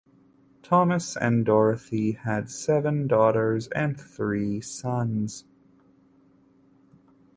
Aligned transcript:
Thomas 0.63 1.15
and 1.15 1.45
Dorothy 1.45 2.13
had 2.13 2.49
seven 2.49 3.05
daughters 3.05 3.67
and 3.67 3.99
three 3.99 4.59
sons. 4.59 5.45